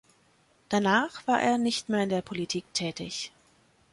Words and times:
Danach 0.69 1.27
war 1.27 1.39
er 1.43 1.59
nicht 1.59 1.87
mehr 1.87 2.01
in 2.01 2.09
der 2.09 2.23
Politik 2.23 2.65
tätig. 2.73 3.31